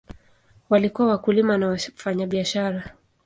[0.69, 2.95] Walikuwa wakulima na wafanyabiashara.